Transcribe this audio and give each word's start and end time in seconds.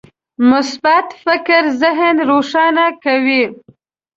مثبت 0.51 1.07
فکر 1.25 1.63
ذهن 1.81 2.15
روښانه 2.29 2.85
کوي. 3.03 3.43